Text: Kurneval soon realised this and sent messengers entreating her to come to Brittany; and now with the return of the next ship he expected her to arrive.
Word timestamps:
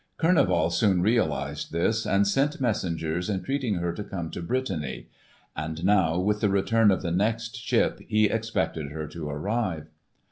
Kurneval 0.17 0.71
soon 0.71 1.03
realised 1.03 1.71
this 1.71 2.07
and 2.07 2.25
sent 2.27 2.59
messengers 2.59 3.29
entreating 3.29 3.75
her 3.75 3.93
to 3.93 4.03
come 4.03 4.31
to 4.31 4.41
Brittany; 4.41 5.09
and 5.55 5.85
now 5.85 6.17
with 6.17 6.41
the 6.41 6.49
return 6.49 6.89
of 6.89 7.03
the 7.03 7.11
next 7.11 7.55
ship 7.55 7.99
he 8.07 8.25
expected 8.25 8.87
her 8.89 9.05
to 9.09 9.29
arrive. 9.29 9.91